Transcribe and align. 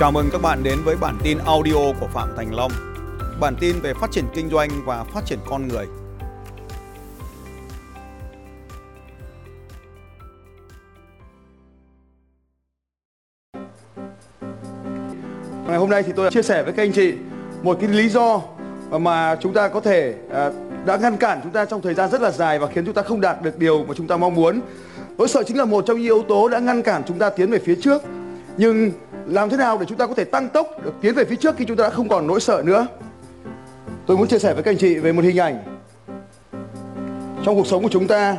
Chào 0.00 0.12
mừng 0.12 0.28
các 0.32 0.42
bạn 0.42 0.62
đến 0.62 0.78
với 0.84 0.96
bản 0.96 1.18
tin 1.22 1.38
audio 1.38 1.92
của 2.00 2.08
Phạm 2.14 2.28
Thành 2.36 2.54
Long. 2.54 2.72
Bản 3.40 3.56
tin 3.60 3.80
về 3.80 3.94
phát 3.94 4.10
triển 4.10 4.24
kinh 4.34 4.48
doanh 4.50 4.70
và 4.84 5.04
phát 5.04 5.20
triển 5.26 5.38
con 5.46 5.68
người. 5.68 5.86
Ngày 15.66 15.78
hôm 15.78 15.90
nay 15.90 16.02
thì 16.02 16.12
tôi 16.16 16.30
chia 16.30 16.42
sẻ 16.42 16.62
với 16.62 16.72
các 16.72 16.82
anh 16.82 16.92
chị 16.92 17.14
một 17.62 17.78
cái 17.80 17.88
lý 17.88 18.08
do 18.08 18.40
mà 18.90 19.36
chúng 19.40 19.54
ta 19.54 19.68
có 19.68 19.80
thể 19.80 20.14
à, 20.32 20.50
đã 20.86 20.96
ngăn 20.96 21.16
cản 21.16 21.40
chúng 21.42 21.52
ta 21.52 21.64
trong 21.64 21.82
thời 21.82 21.94
gian 21.94 22.10
rất 22.10 22.20
là 22.20 22.30
dài 22.30 22.58
và 22.58 22.66
khiến 22.66 22.84
chúng 22.84 22.94
ta 22.94 23.02
không 23.02 23.20
đạt 23.20 23.42
được 23.42 23.58
điều 23.58 23.84
mà 23.84 23.94
chúng 23.96 24.06
ta 24.06 24.16
mong 24.16 24.34
muốn. 24.34 24.60
Nỗi 25.18 25.28
sợ 25.28 25.42
chính 25.42 25.58
là 25.58 25.64
một 25.64 25.84
trong 25.86 25.96
những 25.96 26.06
yếu 26.06 26.22
tố 26.22 26.48
đã 26.48 26.58
ngăn 26.58 26.82
cản 26.82 27.02
chúng 27.06 27.18
ta 27.18 27.30
tiến 27.30 27.50
về 27.50 27.58
phía 27.58 27.74
trước. 27.82 28.02
Nhưng 28.58 28.90
làm 29.26 29.50
thế 29.50 29.56
nào 29.56 29.78
để 29.78 29.86
chúng 29.88 29.98
ta 29.98 30.06
có 30.06 30.14
thể 30.14 30.24
tăng 30.24 30.48
tốc 30.48 30.66
được 30.84 30.92
tiến 31.00 31.14
về 31.14 31.24
phía 31.24 31.36
trước 31.36 31.56
khi 31.56 31.64
chúng 31.64 31.76
ta 31.76 31.84
đã 31.84 31.90
không 31.90 32.08
còn 32.08 32.26
nỗi 32.26 32.40
sợ 32.40 32.62
nữa? 32.64 32.86
Tôi 34.06 34.16
muốn 34.16 34.28
chia 34.28 34.38
sẻ 34.38 34.54
với 34.54 34.62
các 34.62 34.70
anh 34.70 34.78
chị 34.78 34.98
về 34.98 35.12
một 35.12 35.24
hình 35.24 35.36
ảnh 35.36 35.78
trong 37.44 37.56
cuộc 37.56 37.66
sống 37.66 37.82
của 37.82 37.88
chúng 37.88 38.06
ta. 38.06 38.36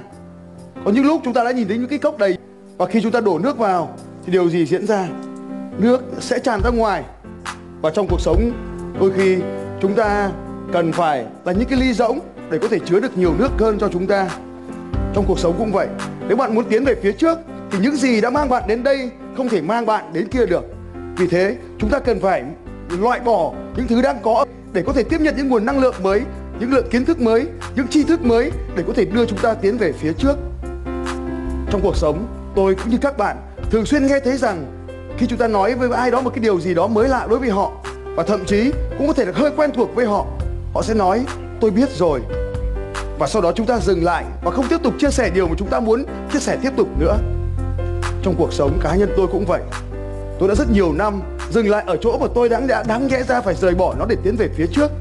Có 0.86 0.92
những 0.92 1.06
lúc 1.06 1.22
chúng 1.24 1.34
ta 1.34 1.44
đã 1.44 1.52
nhìn 1.52 1.68
thấy 1.68 1.78
những 1.78 1.88
cái 1.88 2.00
cốc 2.00 2.18
đầy 2.18 2.38
và 2.78 2.86
khi 2.86 3.02
chúng 3.02 3.12
ta 3.12 3.20
đổ 3.22 3.40
nước 3.40 3.58
vào 3.58 3.96
thì 4.26 4.32
điều 4.32 4.50
gì 4.50 4.66
diễn 4.66 4.88
ra? 4.88 5.08
Nước 5.78 6.02
sẽ 6.20 6.40
tràn 6.40 6.62
ra 6.64 6.70
ngoài 6.70 7.04
và 7.82 7.90
trong 7.90 8.08
cuộc 8.08 8.22
sống, 8.22 8.52
đôi 9.00 9.12
khi 9.18 9.38
chúng 9.82 9.96
ta 9.96 10.32
cần 10.74 10.92
phải 10.92 11.26
là 11.46 11.54
những 11.54 11.68
cái 11.70 11.80
ly 11.80 11.94
rỗng 11.94 12.20
để 12.52 12.58
có 12.62 12.68
thể 12.68 12.80
chứa 12.86 13.00
được 13.00 13.18
nhiều 13.18 13.34
nước 13.38 13.50
hơn 13.60 13.78
cho 13.80 13.90
chúng 13.90 14.08
ta 14.08 14.30
trong 15.16 15.26
cuộc 15.28 15.40
sống 15.40 15.56
cũng 15.58 15.72
vậy, 15.72 15.88
nếu 16.28 16.38
bạn 16.38 16.56
muốn 16.56 16.66
tiến 16.70 16.86
về 16.86 16.96
phía 17.02 17.12
trước 17.12 17.38
thì 17.72 17.80
những 17.82 17.96
gì 17.96 18.22
đã 18.22 18.30
mang 18.30 18.50
bạn 18.50 18.64
đến 18.68 18.84
đây 18.84 19.12
không 19.40 19.50
thể 19.50 19.62
mang 19.62 19.86
bạn 19.86 20.14
đến 20.14 20.28
kia 20.28 20.46
được. 20.46 20.66
Vì 21.18 21.28
thế, 21.28 21.56
chúng 21.80 21.90
ta 21.90 22.00
cần 22.00 22.20
phải 22.22 22.44
loại 23.00 23.20
bỏ 23.20 23.54
những 23.78 23.88
thứ 23.88 24.02
đang 24.02 24.20
có 24.24 24.46
để 24.74 24.84
có 24.86 24.94
thể 24.94 25.04
tiếp 25.04 25.22
nhận 25.22 25.36
những 25.38 25.50
nguồn 25.50 25.66
năng 25.66 25.80
lượng 25.80 25.96
mới, 26.04 26.22
những 26.60 26.74
lượng 26.74 26.88
kiến 26.90 27.06
thức 27.06 27.22
mới, 27.22 27.48
những 27.76 27.88
tri 27.88 28.04
thức 28.04 28.26
mới 28.26 28.52
để 28.76 28.84
có 28.88 28.94
thể 28.94 29.06
đưa 29.06 29.26
chúng 29.26 29.40
ta 29.40 29.54
tiến 29.54 29.78
về 29.78 29.92
phía 29.92 30.14
trước. 30.14 30.38
Trong 31.72 31.82
cuộc 31.84 31.96
sống, 31.96 32.28
tôi 32.56 32.76
cũng 32.76 32.90
như 32.90 32.98
các 33.02 33.18
bạn 33.18 33.38
thường 33.72 33.86
xuyên 33.86 34.08
nghe 34.08 34.20
thấy 34.20 34.38
rằng 34.38 34.86
khi 35.18 35.28
chúng 35.28 35.40
ta 35.40 35.48
nói 35.48 35.76
với 35.76 35.90
ai 35.92 36.12
đó 36.12 36.22
một 36.22 36.30
cái 36.30 36.40
điều 36.40 36.60
gì 36.60 36.74
đó 36.74 36.88
mới 36.88 37.08
lạ 37.08 37.28
đối 37.30 37.40
với 37.40 37.50
họ 37.50 37.72
và 38.16 38.24
thậm 38.24 38.46
chí 38.46 38.72
cũng 38.98 39.08
có 39.08 39.14
thể 39.14 39.26
là 39.26 39.32
hơi 39.36 39.52
quen 39.58 39.72
thuộc 39.76 39.96
với 39.96 40.06
họ 40.06 40.26
họ 40.74 40.82
sẽ 40.82 40.94
nói, 40.94 41.26
tôi 41.62 41.72
biết 41.72 41.90
rồi. 41.90 42.22
Và 43.20 43.28
sau 43.28 43.42
đó 43.42 43.52
chúng 43.56 43.66
ta 43.66 43.80
dừng 43.80 44.04
lại 44.04 44.26
và 44.44 44.52
không 44.52 44.68
tiếp 44.70 44.78
tục 44.84 44.94
chia 45.00 45.10
sẻ 45.10 45.30
điều 45.34 45.48
mà 45.48 45.54
chúng 45.58 45.68
ta 45.68 45.80
muốn 45.80 46.06
chia 46.34 46.40
sẻ 46.40 46.58
tiếp 46.62 46.72
tục 46.78 46.88
nữa 47.00 47.18
trong 48.24 48.36
cuộc 48.38 48.54
sống 48.54 48.80
cá 48.82 48.96
nhân 48.96 49.10
tôi 49.18 49.28
cũng 49.28 49.46
vậy. 49.46 49.62
Tôi 50.40 50.50
đã 50.50 50.56
rất 50.56 50.72
nhiều 50.72 50.94
năm 50.94 51.22
dừng 51.52 51.70
lại 51.70 51.84
ở 51.88 51.98
chỗ 52.02 52.18
mà 52.18 52.28
tôi 52.36 52.50
đã 52.50 52.60
đã 52.60 52.84
đáng 52.84 53.08
nhẽ 53.08 53.24
ra 53.24 53.42
phải 53.42 53.56
rời 53.56 53.76
bỏ 53.76 53.96
nó 54.00 54.06
để 54.10 54.16
tiến 54.24 54.36
về 54.36 54.50
phía 54.56 54.66
trước. 54.68 54.92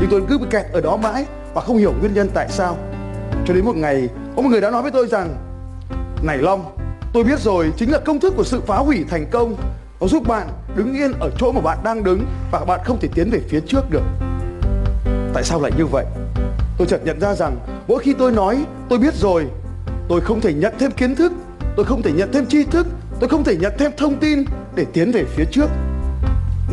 Nhưng 0.00 0.10
tôi 0.10 0.22
cứ 0.28 0.38
bị 0.38 0.46
kẹt 0.50 0.66
ở 0.72 0.80
đó 0.80 0.96
mãi 0.96 1.26
và 1.54 1.60
không 1.60 1.76
hiểu 1.76 1.92
nguyên 2.00 2.14
nhân 2.14 2.28
tại 2.34 2.48
sao. 2.50 2.76
Cho 3.46 3.54
đến 3.54 3.64
một 3.64 3.76
ngày, 3.76 4.08
có 4.36 4.42
một 4.42 4.48
người 4.48 4.60
đã 4.60 4.70
nói 4.70 4.82
với 4.82 4.90
tôi 4.90 5.06
rằng, 5.06 5.36
này 6.22 6.38
long, 6.38 6.76
tôi 7.12 7.24
biết 7.24 7.40
rồi, 7.40 7.72
chính 7.76 7.90
là 7.90 7.98
công 7.98 8.20
thức 8.20 8.34
của 8.36 8.44
sự 8.44 8.60
phá 8.66 8.76
hủy 8.76 9.04
thành 9.10 9.26
công. 9.30 9.56
Nó 10.00 10.06
giúp 10.06 10.28
bạn 10.28 10.48
đứng 10.76 10.94
yên 10.94 11.12
ở 11.20 11.30
chỗ 11.38 11.52
mà 11.52 11.60
bạn 11.60 11.78
đang 11.84 12.04
đứng 12.04 12.26
và 12.52 12.64
bạn 12.64 12.80
không 12.84 13.00
thể 13.00 13.08
tiến 13.14 13.30
về 13.30 13.40
phía 13.48 13.60
trước 13.60 13.90
được. 13.90 14.02
Tại 15.34 15.44
sao 15.44 15.60
lại 15.60 15.72
như 15.78 15.86
vậy? 15.86 16.04
Tôi 16.78 16.86
chợt 16.86 17.00
nhận 17.04 17.20
ra 17.20 17.34
rằng 17.34 17.56
mỗi 17.88 17.98
khi 18.02 18.14
tôi 18.18 18.32
nói, 18.32 18.64
tôi 18.88 18.98
biết 18.98 19.14
rồi, 19.14 19.46
tôi 20.08 20.20
không 20.20 20.40
thể 20.40 20.54
nhận 20.54 20.74
thêm 20.78 20.90
kiến 20.90 21.14
thức 21.14 21.32
tôi 21.76 21.84
không 21.84 22.02
thể 22.02 22.12
nhận 22.12 22.32
thêm 22.32 22.46
tri 22.46 22.64
thức, 22.64 22.86
tôi 23.20 23.28
không 23.28 23.44
thể 23.44 23.56
nhận 23.56 23.72
thêm 23.78 23.92
thông 23.96 24.16
tin 24.16 24.44
để 24.74 24.86
tiến 24.92 25.12
về 25.12 25.24
phía 25.24 25.44
trước. 25.50 25.66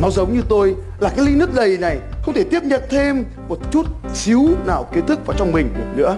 Nó 0.00 0.10
giống 0.10 0.34
như 0.34 0.42
tôi 0.48 0.74
là 1.00 1.08
cái 1.16 1.24
ly 1.26 1.34
nước 1.34 1.54
đầy 1.54 1.78
này, 1.78 1.98
không 2.22 2.34
thể 2.34 2.44
tiếp 2.44 2.62
nhận 2.62 2.82
thêm 2.90 3.24
một 3.48 3.58
chút 3.70 3.86
xíu 4.14 4.48
nào 4.66 4.88
kiến 4.94 5.06
thức 5.06 5.26
vào 5.26 5.36
trong 5.38 5.52
mình 5.52 5.74
được 5.78 5.84
nữa. 5.96 6.16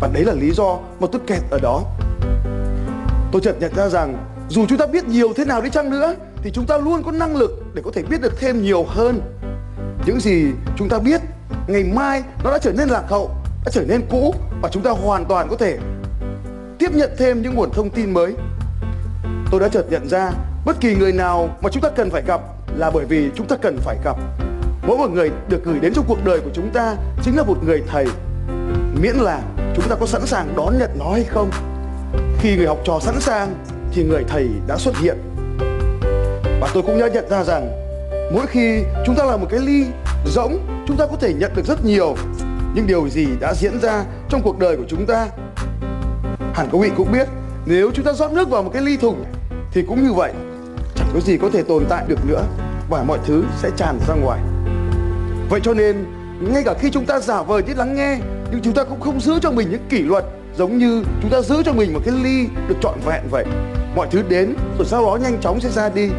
Và 0.00 0.08
đấy 0.12 0.24
là 0.24 0.32
lý 0.32 0.50
do 0.50 0.78
mà 1.00 1.06
tôi 1.12 1.20
kẹt 1.26 1.40
ở 1.50 1.58
đó. 1.62 1.82
Tôi 3.32 3.42
chợt 3.42 3.54
nhận 3.60 3.74
ra 3.74 3.88
rằng 3.88 4.26
dù 4.48 4.66
chúng 4.68 4.78
ta 4.78 4.86
biết 4.86 5.04
nhiều 5.04 5.32
thế 5.36 5.44
nào 5.44 5.60
đi 5.60 5.70
chăng 5.70 5.90
nữa, 5.90 6.14
thì 6.42 6.50
chúng 6.50 6.66
ta 6.66 6.78
luôn 6.78 7.02
có 7.02 7.12
năng 7.12 7.36
lực 7.36 7.64
để 7.74 7.82
có 7.84 7.90
thể 7.94 8.02
biết 8.02 8.20
được 8.20 8.40
thêm 8.40 8.62
nhiều 8.62 8.84
hơn. 8.88 9.20
Những 10.06 10.20
gì 10.20 10.44
chúng 10.76 10.88
ta 10.88 10.98
biết, 10.98 11.20
ngày 11.66 11.84
mai 11.84 12.22
nó 12.44 12.50
đã 12.50 12.58
trở 12.58 12.72
nên 12.72 12.88
lạc 12.88 13.04
hậu, 13.08 13.30
đã 13.64 13.70
trở 13.72 13.84
nên 13.88 14.02
cũ 14.10 14.34
và 14.62 14.68
chúng 14.72 14.82
ta 14.82 14.90
hoàn 14.90 15.24
toàn 15.24 15.48
có 15.48 15.56
thể 15.56 15.78
tiếp 16.82 16.92
nhận 16.94 17.10
thêm 17.18 17.42
những 17.42 17.54
nguồn 17.54 17.70
thông 17.72 17.90
tin 17.90 18.10
mới. 18.12 18.34
Tôi 19.50 19.60
đã 19.60 19.68
chợt 19.68 19.84
nhận 19.90 20.08
ra, 20.08 20.30
bất 20.64 20.80
kỳ 20.80 20.94
người 20.94 21.12
nào 21.12 21.56
mà 21.60 21.70
chúng 21.70 21.82
ta 21.82 21.88
cần 21.96 22.10
phải 22.10 22.22
gặp 22.26 22.40
là 22.76 22.90
bởi 22.90 23.04
vì 23.04 23.30
chúng 23.34 23.46
ta 23.46 23.56
cần 23.56 23.78
phải 23.78 23.96
gặp. 24.04 24.16
Mỗi 24.86 24.98
một 24.98 25.10
người 25.10 25.30
được 25.48 25.64
gửi 25.64 25.80
đến 25.80 25.92
trong 25.94 26.04
cuộc 26.08 26.24
đời 26.24 26.40
của 26.40 26.50
chúng 26.54 26.70
ta 26.70 26.96
chính 27.22 27.36
là 27.36 27.42
một 27.42 27.64
người 27.64 27.82
thầy. 27.86 28.06
Miễn 29.02 29.16
là 29.16 29.40
chúng 29.74 29.88
ta 29.88 29.96
có 30.00 30.06
sẵn 30.06 30.26
sàng 30.26 30.56
đón 30.56 30.78
nhận 30.78 30.90
nó 30.98 31.10
hay 31.12 31.24
không. 31.24 31.50
Khi 32.40 32.56
người 32.56 32.66
học 32.66 32.78
trò 32.84 32.98
sẵn 33.00 33.20
sàng, 33.20 33.54
thì 33.92 34.04
người 34.04 34.24
thầy 34.28 34.48
đã 34.66 34.76
xuất 34.78 34.96
hiện. 34.96 35.16
Và 36.60 36.70
tôi 36.74 36.82
cũng 36.82 37.00
đã 37.00 37.08
nhận 37.08 37.28
ra 37.28 37.44
rằng, 37.44 37.70
mỗi 38.34 38.46
khi 38.46 38.82
chúng 39.06 39.14
ta 39.14 39.24
là 39.24 39.36
một 39.36 39.46
cái 39.50 39.60
ly 39.60 39.86
rỗng, 40.26 40.58
chúng 40.86 40.96
ta 40.96 41.06
có 41.06 41.16
thể 41.20 41.34
nhận 41.34 41.52
được 41.56 41.66
rất 41.66 41.84
nhiều. 41.84 42.16
Những 42.74 42.86
điều 42.86 43.08
gì 43.08 43.26
đã 43.40 43.54
diễn 43.54 43.80
ra 43.80 44.04
trong 44.28 44.42
cuộc 44.44 44.58
đời 44.58 44.76
của 44.76 44.84
chúng 44.88 45.06
ta 45.06 45.28
hẳn 46.54 46.68
quý 46.72 46.78
vị 46.82 46.90
cũng 46.96 47.12
biết, 47.12 47.28
nếu 47.66 47.90
chúng 47.94 48.04
ta 48.04 48.12
rót 48.12 48.32
nước 48.32 48.50
vào 48.50 48.62
một 48.62 48.70
cái 48.72 48.82
ly 48.82 48.96
thùng 48.96 49.24
thì 49.72 49.82
cũng 49.88 50.04
như 50.04 50.12
vậy. 50.12 50.32
Chẳng 50.94 51.08
có 51.14 51.20
gì 51.20 51.38
có 51.38 51.50
thể 51.52 51.62
tồn 51.62 51.84
tại 51.88 52.04
được 52.08 52.26
nữa 52.26 52.42
và 52.90 53.02
mọi 53.02 53.18
thứ 53.26 53.44
sẽ 53.58 53.70
tràn 53.76 53.98
ra 54.08 54.14
ngoài. 54.14 54.40
Vậy 55.50 55.60
cho 55.62 55.74
nên, 55.74 56.04
ngay 56.40 56.62
cả 56.66 56.74
khi 56.80 56.90
chúng 56.90 57.06
ta 57.06 57.20
giả 57.20 57.42
vờ 57.42 57.58
như 57.58 57.74
lắng 57.74 57.96
nghe, 57.96 58.18
nhưng 58.50 58.60
chúng 58.62 58.74
ta 58.74 58.84
cũng 58.84 59.00
không 59.00 59.20
giữ 59.20 59.38
cho 59.42 59.50
mình 59.50 59.70
những 59.70 59.86
kỷ 59.88 59.98
luật 59.98 60.24
giống 60.56 60.78
như 60.78 61.04
chúng 61.22 61.30
ta 61.30 61.40
giữ 61.40 61.62
cho 61.64 61.72
mình 61.72 61.92
một 61.92 62.00
cái 62.04 62.14
ly 62.22 62.46
được 62.68 62.76
trọn 62.82 62.94
vẹn 63.06 63.22
vậy. 63.30 63.44
Mọi 63.96 64.06
thứ 64.10 64.22
đến 64.28 64.54
rồi 64.78 64.86
sau 64.86 65.02
đó 65.04 65.18
nhanh 65.22 65.40
chóng 65.40 65.60
sẽ 65.60 65.70
ra 65.70 65.88
đi. 65.88 66.10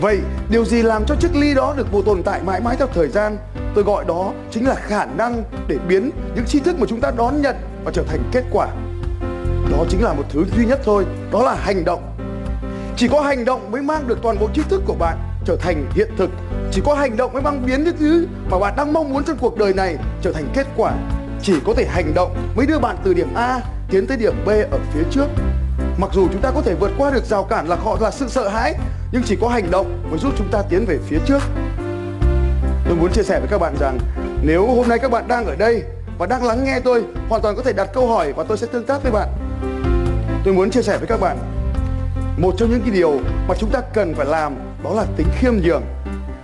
Vậy, 0.00 0.18
điều 0.50 0.64
gì 0.64 0.82
làm 0.82 1.04
cho 1.06 1.14
chiếc 1.14 1.34
ly 1.34 1.54
đó 1.54 1.74
được 1.76 1.86
tồn 2.06 2.22
tại 2.22 2.40
mãi 2.42 2.60
mãi 2.60 2.76
theo 2.78 2.88
thời 2.94 3.08
gian? 3.08 3.36
Tôi 3.74 3.84
gọi 3.84 4.04
đó 4.08 4.32
chính 4.50 4.68
là 4.68 4.74
khả 4.74 5.04
năng 5.04 5.42
để 5.68 5.76
biến 5.88 6.10
những 6.34 6.44
tri 6.44 6.60
thức 6.60 6.76
mà 6.78 6.86
chúng 6.88 7.00
ta 7.00 7.10
đón 7.16 7.42
nhận 7.42 7.56
và 7.84 7.92
trở 7.94 8.02
thành 8.02 8.22
kết 8.32 8.44
quả 8.50 8.68
đó 9.70 9.84
chính 9.88 10.02
là 10.02 10.12
một 10.12 10.24
thứ 10.28 10.44
duy 10.56 10.66
nhất 10.66 10.80
thôi, 10.84 11.04
đó 11.32 11.42
là 11.42 11.54
hành 11.54 11.84
động. 11.84 12.16
Chỉ 12.96 13.08
có 13.08 13.20
hành 13.20 13.44
động 13.44 13.70
mới 13.70 13.82
mang 13.82 14.08
được 14.08 14.18
toàn 14.22 14.38
bộ 14.40 14.48
tri 14.54 14.62
thức 14.68 14.82
của 14.86 14.94
bạn 14.98 15.18
trở 15.44 15.56
thành 15.56 15.86
hiện 15.94 16.08
thực. 16.18 16.30
Chỉ 16.72 16.82
có 16.84 16.94
hành 16.94 17.16
động 17.16 17.32
mới 17.32 17.42
mang 17.42 17.66
biến 17.66 17.84
những 17.84 17.96
thứ 17.98 18.26
mà 18.50 18.58
bạn 18.58 18.74
đang 18.76 18.92
mong 18.92 19.12
muốn 19.12 19.24
trong 19.24 19.36
cuộc 19.40 19.58
đời 19.58 19.74
này 19.74 19.96
trở 20.22 20.32
thành 20.32 20.48
kết 20.54 20.66
quả. 20.76 20.92
Chỉ 21.42 21.54
có 21.66 21.74
thể 21.76 21.86
hành 21.86 22.14
động 22.14 22.36
mới 22.56 22.66
đưa 22.66 22.78
bạn 22.78 22.96
từ 23.04 23.14
điểm 23.14 23.34
A 23.34 23.60
tiến 23.90 24.06
tới 24.06 24.16
điểm 24.16 24.34
B 24.46 24.48
ở 24.48 24.78
phía 24.92 25.02
trước. 25.10 25.26
Mặc 25.98 26.10
dù 26.14 26.28
chúng 26.32 26.42
ta 26.42 26.50
có 26.50 26.62
thể 26.62 26.74
vượt 26.74 26.90
qua 26.98 27.10
được 27.10 27.24
rào 27.24 27.44
cản 27.44 27.68
là 27.68 27.76
họ 27.76 27.96
là 28.00 28.10
sự 28.10 28.28
sợ 28.28 28.48
hãi, 28.48 28.74
nhưng 29.12 29.22
chỉ 29.22 29.36
có 29.40 29.48
hành 29.48 29.70
động 29.70 30.02
mới 30.10 30.18
giúp 30.18 30.32
chúng 30.38 30.48
ta 30.52 30.62
tiến 30.70 30.84
về 30.86 30.98
phía 31.06 31.18
trước. 31.26 31.42
Tôi 32.84 32.96
muốn 32.96 33.12
chia 33.12 33.22
sẻ 33.22 33.40
với 33.40 33.48
các 33.48 33.58
bạn 33.58 33.74
rằng, 33.80 33.98
nếu 34.42 34.66
hôm 34.66 34.88
nay 34.88 34.98
các 34.98 35.10
bạn 35.10 35.28
đang 35.28 35.46
ở 35.46 35.56
đây 35.56 35.82
và 36.18 36.26
đang 36.26 36.44
lắng 36.44 36.64
nghe 36.64 36.80
tôi, 36.80 37.04
hoàn 37.28 37.42
toàn 37.42 37.56
có 37.56 37.62
thể 37.62 37.72
đặt 37.72 37.88
câu 37.94 38.08
hỏi 38.08 38.32
và 38.32 38.44
tôi 38.48 38.58
sẽ 38.58 38.66
tương 38.66 38.86
tác 38.86 39.02
với 39.02 39.12
bạn 39.12 39.28
tôi 40.44 40.54
muốn 40.54 40.70
chia 40.70 40.82
sẻ 40.82 40.98
với 40.98 41.06
các 41.06 41.20
bạn. 41.20 41.38
Một 42.36 42.54
trong 42.58 42.70
những 42.70 42.80
cái 42.80 42.90
điều 42.90 43.20
mà 43.48 43.54
chúng 43.58 43.70
ta 43.70 43.80
cần 43.94 44.14
phải 44.14 44.26
làm 44.26 44.54
đó 44.84 44.94
là 44.94 45.04
tính 45.16 45.26
khiêm 45.38 45.52
nhường. 45.56 45.82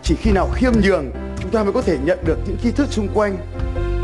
Chỉ 0.03 0.17
khi 0.19 0.33
nào 0.33 0.49
khiêm 0.55 0.73
nhường, 0.83 1.11
chúng 1.41 1.51
ta 1.51 1.63
mới 1.63 1.73
có 1.73 1.83
thể 1.83 1.99
nhận 2.05 2.19
được 2.25 2.39
những 2.47 2.57
tri 2.63 2.71
thức 2.71 2.87
xung 2.91 3.09
quanh. 3.15 3.37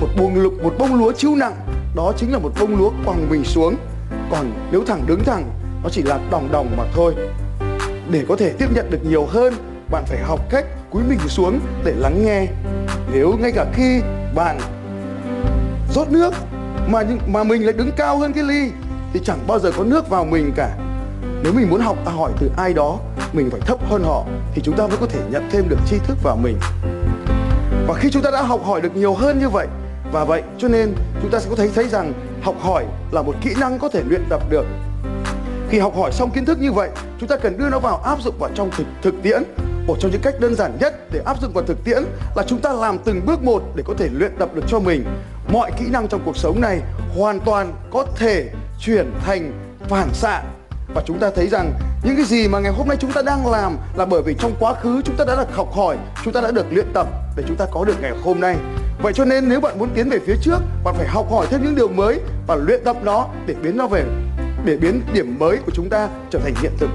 Một 0.00 0.08
buồng 0.18 0.34
lục, 0.34 0.52
một 0.62 0.74
bông 0.78 0.94
lúa 0.94 1.12
chiếu 1.12 1.34
nặng, 1.36 1.54
đó 1.96 2.12
chính 2.16 2.32
là 2.32 2.38
một 2.38 2.52
bông 2.60 2.76
lúa 2.76 2.90
quẳng 3.04 3.30
mình 3.30 3.44
xuống. 3.44 3.76
Còn 4.30 4.52
nếu 4.70 4.84
thẳng 4.86 5.02
đứng 5.06 5.24
thẳng, 5.24 5.50
nó 5.82 5.88
chỉ 5.92 6.02
là 6.02 6.18
đòng 6.30 6.48
đòng 6.52 6.76
mà 6.76 6.84
thôi. 6.94 7.14
Để 8.10 8.24
có 8.28 8.36
thể 8.36 8.52
tiếp 8.58 8.66
nhận 8.74 8.90
được 8.90 9.04
nhiều 9.04 9.26
hơn, 9.26 9.54
bạn 9.90 10.04
phải 10.06 10.18
học 10.18 10.40
cách 10.50 10.64
cúi 10.90 11.02
mình 11.08 11.18
xuống 11.28 11.60
để 11.84 11.92
lắng 11.96 12.24
nghe. 12.24 12.46
Nếu 13.12 13.36
ngay 13.40 13.52
cả 13.52 13.66
khi 13.74 14.00
bạn 14.34 14.58
rót 15.94 16.10
nước 16.10 16.34
mà 16.88 17.02
mà 17.26 17.44
mình 17.44 17.64
lại 17.64 17.72
đứng 17.72 17.90
cao 17.96 18.18
hơn 18.18 18.32
cái 18.32 18.44
ly 18.44 18.70
thì 19.12 19.20
chẳng 19.24 19.38
bao 19.46 19.58
giờ 19.58 19.70
có 19.76 19.84
nước 19.84 20.08
vào 20.08 20.24
mình 20.24 20.52
cả. 20.56 20.76
Nếu 21.42 21.52
mình 21.52 21.70
muốn 21.70 21.80
học 21.80 21.96
hỏi 22.04 22.32
từ 22.40 22.50
ai 22.56 22.74
đó, 22.74 22.98
mình 23.32 23.50
phải 23.50 23.60
thấp 23.60 23.78
hơn 23.90 24.04
họ, 24.04 24.24
thì 24.54 24.62
chúng 24.64 24.76
ta 24.76 24.86
mới 24.86 24.96
có 25.00 25.06
thể 25.06 25.20
nhận 25.30 25.48
thêm 25.52 25.68
được 25.68 25.78
tri 25.86 25.98
thức 25.98 26.18
vào 26.22 26.36
mình. 26.36 26.58
Và 27.86 27.94
khi 27.94 28.10
chúng 28.10 28.22
ta 28.22 28.30
đã 28.30 28.42
học 28.42 28.64
hỏi 28.64 28.80
được 28.80 28.96
nhiều 28.96 29.14
hơn 29.14 29.38
như 29.38 29.48
vậy, 29.48 29.66
và 30.12 30.24
vậy 30.24 30.42
cho 30.58 30.68
nên 30.68 30.94
chúng 31.22 31.30
ta 31.30 31.40
sẽ 31.40 31.50
có 31.50 31.56
thấy 31.56 31.70
thấy 31.74 31.88
rằng 31.88 32.12
học 32.42 32.54
hỏi 32.60 32.86
là 33.12 33.22
một 33.22 33.34
kỹ 33.42 33.54
năng 33.60 33.78
có 33.78 33.88
thể 33.88 34.02
luyện 34.06 34.22
tập 34.28 34.42
được. 34.50 34.64
Khi 35.68 35.78
học 35.78 35.96
hỏi 35.96 36.12
xong 36.12 36.30
kiến 36.30 36.44
thức 36.44 36.58
như 36.60 36.72
vậy, 36.72 36.90
chúng 37.20 37.28
ta 37.28 37.36
cần 37.36 37.58
đưa 37.58 37.68
nó 37.68 37.78
vào 37.78 37.96
áp 37.96 38.22
dụng 38.22 38.34
vào 38.38 38.50
trong 38.54 38.70
thực 38.76 38.86
thực 39.02 39.14
tiễn. 39.22 39.42
Một 39.86 39.96
trong 40.00 40.10
những 40.10 40.20
cách 40.20 40.34
đơn 40.40 40.54
giản 40.54 40.76
nhất 40.80 40.94
để 41.12 41.20
áp 41.24 41.40
dụng 41.40 41.52
vào 41.52 41.64
thực 41.64 41.84
tiễn 41.84 42.02
là 42.36 42.42
chúng 42.46 42.60
ta 42.60 42.72
làm 42.72 42.98
từng 42.98 43.20
bước 43.26 43.42
một 43.42 43.62
để 43.74 43.82
có 43.86 43.94
thể 43.98 44.08
luyện 44.12 44.36
tập 44.38 44.48
được 44.54 44.62
cho 44.68 44.80
mình. 44.80 45.04
Mọi 45.52 45.70
kỹ 45.78 45.84
năng 45.90 46.08
trong 46.08 46.20
cuộc 46.24 46.36
sống 46.36 46.60
này 46.60 46.80
hoàn 47.16 47.40
toàn 47.40 47.72
có 47.92 48.06
thể 48.16 48.48
chuyển 48.82 49.10
thành 49.24 49.52
phản 49.88 50.14
xạ 50.14 50.42
và 50.94 51.02
chúng 51.06 51.18
ta 51.18 51.30
thấy 51.36 51.48
rằng 51.48 51.72
những 52.04 52.16
cái 52.16 52.24
gì 52.24 52.48
mà 52.48 52.58
ngày 52.60 52.72
hôm 52.72 52.88
nay 52.88 52.96
chúng 53.00 53.12
ta 53.12 53.22
đang 53.22 53.46
làm 53.46 53.76
là 53.96 54.06
bởi 54.06 54.22
vì 54.22 54.34
trong 54.38 54.54
quá 54.60 54.74
khứ 54.74 55.02
chúng 55.04 55.16
ta 55.16 55.24
đã 55.24 55.36
được 55.36 55.56
học 55.56 55.72
hỏi, 55.72 55.96
chúng 56.24 56.32
ta 56.32 56.40
đã 56.40 56.50
được 56.50 56.66
luyện 56.70 56.86
tập 56.94 57.06
để 57.36 57.44
chúng 57.46 57.56
ta 57.56 57.66
có 57.70 57.84
được 57.84 57.94
ngày 58.00 58.12
hôm 58.24 58.40
nay. 58.40 58.56
Vậy 59.02 59.12
cho 59.12 59.24
nên 59.24 59.48
nếu 59.48 59.60
bạn 59.60 59.78
muốn 59.78 59.88
tiến 59.94 60.08
về 60.08 60.18
phía 60.26 60.36
trước, 60.42 60.58
bạn 60.84 60.94
phải 60.98 61.06
học 61.08 61.26
hỏi 61.30 61.46
thêm 61.50 61.62
những 61.64 61.74
điều 61.74 61.88
mới 61.88 62.20
và 62.46 62.56
luyện 62.56 62.84
tập 62.84 62.96
nó 63.02 63.28
để 63.46 63.54
biến 63.62 63.76
nó 63.76 63.86
về 63.86 64.04
để 64.64 64.76
biến 64.76 65.00
điểm 65.12 65.38
mới 65.38 65.56
của 65.66 65.72
chúng 65.74 65.88
ta 65.88 66.08
trở 66.30 66.38
thành 66.38 66.54
hiện 66.62 66.72
thực. 66.78 66.90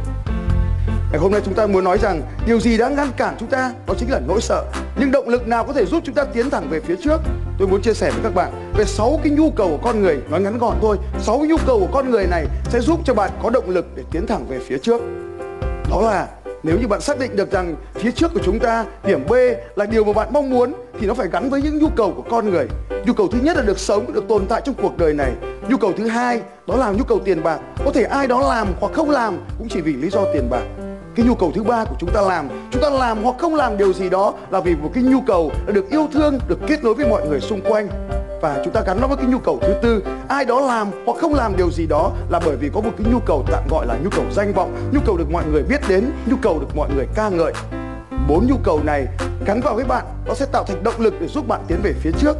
Ngày 1.12 1.22
hôm 1.22 1.32
nay 1.32 1.42
chúng 1.46 1.54
ta 1.54 1.68
muốn 1.68 1.84
nói 1.84 1.98
rằng 1.98 2.22
điều 2.46 2.60
gì 2.60 2.78
đã 2.78 2.90
ngăn 2.90 3.12
cản 3.18 3.36
chúng 3.40 3.50
ta 3.50 3.74
đó 3.88 3.94
chính 3.98 4.12
là 4.12 4.20
nỗi 4.28 4.42
sợ. 4.42 4.64
Nhưng 5.00 5.12
động 5.12 5.30
lực 5.30 5.48
nào 5.48 5.64
có 5.64 5.74
thể 5.74 5.86
giúp 5.86 6.04
chúng 6.06 6.16
ta 6.16 6.24
tiến 6.24 6.50
thẳng 6.50 6.68
về 6.70 6.80
phía 6.80 6.96
trước? 7.04 7.22
Tôi 7.60 7.68
muốn 7.68 7.82
chia 7.82 7.94
sẻ 7.94 8.12
với 8.12 8.20
các 8.24 8.36
bạn 8.36 8.72
về 8.78 8.86
6 8.86 9.20
cái 9.24 9.32
nhu 9.32 9.52
cầu 9.52 9.68
của 9.68 9.80
con 9.84 10.02
người, 10.02 10.20
nói 10.30 10.42
ngắn 10.42 10.58
gọn 10.58 10.78
thôi. 10.82 10.98
6 11.20 11.46
nhu 11.48 11.58
cầu 11.68 11.80
của 11.80 11.94
con 11.94 12.12
người 12.12 12.28
này 12.28 12.46
sẽ 12.70 12.80
giúp 12.80 13.00
cho 13.06 13.14
bạn 13.14 13.32
có 13.44 13.50
động 13.50 13.70
lực 13.70 13.86
để 13.96 14.04
tiến 14.12 14.28
thẳng 14.28 14.46
về 14.50 14.60
phía 14.60 14.78
trước. 14.78 15.02
Đó 15.92 16.02
là 16.02 16.28
nếu 16.64 16.80
như 16.80 16.88
bạn 16.88 17.02
xác 17.02 17.20
định 17.20 17.36
được 17.36 17.52
rằng 17.52 17.76
phía 17.96 18.12
trước 18.12 18.34
của 18.34 18.40
chúng 18.44 18.60
ta 18.60 18.86
điểm 19.06 19.26
B 19.30 19.34
là 19.76 19.86
điều 19.86 20.04
mà 20.04 20.14
bạn 20.14 20.28
mong 20.32 20.50
muốn 20.50 20.74
thì 21.00 21.08
nó 21.08 21.14
phải 21.14 21.28
gắn 21.32 21.50
với 21.50 21.62
những 21.62 21.80
nhu 21.80 21.90
cầu 21.90 22.14
của 22.16 22.24
con 22.30 22.50
người. 22.50 22.68
Nhu 23.06 23.14
cầu 23.14 23.28
thứ 23.32 23.40
nhất 23.42 23.58
là 23.58 23.64
được 23.64 23.80
sống, 23.80 24.14
được 24.14 24.28
tồn 24.28 24.46
tại 24.50 24.62
trong 24.66 24.76
cuộc 24.82 24.98
đời 24.98 25.14
này. 25.14 25.32
Nhu 25.70 25.78
cầu 25.78 25.92
thứ 25.98 26.08
hai 26.08 26.42
đó 26.68 26.76
là 26.76 26.92
nhu 26.92 27.04
cầu 27.04 27.20
tiền 27.26 27.44
bạc. 27.44 27.60
Có 27.86 27.92
thể 27.94 28.04
ai 28.04 28.28
đó 28.28 28.40
làm 28.50 28.68
hoặc 28.80 28.94
không 28.94 29.10
làm 29.10 29.38
cũng 29.58 29.68
chỉ 29.70 29.82
vì 29.82 29.94
lý 29.94 30.10
do 30.10 30.22
tiền 30.34 30.50
bạc 30.50 30.64
cái 31.18 31.26
nhu 31.26 31.36
cầu 31.36 31.52
thứ 31.56 31.64
ba 31.64 31.86
của 31.86 31.96
chúng 32.00 32.10
ta 32.14 32.22
làm 32.22 32.50
chúng 32.72 32.82
ta 32.82 32.90
làm 32.90 33.24
hoặc 33.24 33.36
không 33.40 33.56
làm 33.56 33.78
điều 33.78 33.94
gì 33.94 34.10
đó 34.10 34.34
là 34.50 34.60
vì 34.60 34.76
một 34.76 34.92
cái 34.94 35.04
nhu 35.04 35.22
cầu 35.22 35.52
là 35.66 35.72
được 35.72 35.90
yêu 35.90 36.08
thương 36.14 36.40
được 36.48 36.60
kết 36.68 36.84
nối 36.84 36.94
với 36.94 37.10
mọi 37.10 37.28
người 37.28 37.40
xung 37.40 37.62
quanh 37.62 37.88
và 38.42 38.62
chúng 38.64 38.74
ta 38.74 38.82
gắn 38.88 39.02
nó 39.02 39.08
với 39.08 39.18
cái 39.18 39.26
nhu 39.26 39.38
cầu 39.38 39.60
thứ 39.62 39.74
tư 39.82 40.04
ai 40.28 40.46
đó 40.46 40.60
làm 40.60 40.88
hoặc 41.06 41.18
không 41.22 41.34
làm 41.34 41.58
điều 41.58 41.72
gì 41.72 41.88
đó 41.88 42.12
là 42.30 42.40
bởi 42.46 42.56
vì 42.56 42.70
có 42.74 42.82
một 42.82 42.92
cái 42.98 43.08
nhu 43.12 43.20
cầu 43.26 43.44
tạm 43.52 43.64
gọi 43.70 43.88
là 43.88 43.98
nhu 44.04 44.10
cầu 44.10 44.26
danh 44.32 44.54
vọng 44.54 44.90
nhu 44.94 45.00
cầu 45.06 45.18
được 45.18 45.32
mọi 45.32 45.44
người 45.46 45.64
biết 45.64 45.82
đến 45.90 46.12
nhu 46.26 46.36
cầu 46.42 46.60
được 46.60 46.76
mọi 46.76 46.90
người 46.96 47.08
ca 47.16 47.30
ngợi 47.30 47.54
bốn 48.30 48.48
nhu 48.48 48.56
cầu 48.64 48.82
này 48.84 49.08
gắn 49.46 49.62
vào 49.62 49.76
với 49.76 49.86
bạn 49.86 50.06
nó 50.26 50.34
sẽ 50.34 50.46
tạo 50.52 50.64
thành 50.68 50.84
động 50.84 50.96
lực 50.98 51.14
để 51.22 51.28
giúp 51.28 51.48
bạn 51.48 51.62
tiến 51.68 51.78
về 51.84 51.94
phía 52.02 52.12
trước 52.20 52.38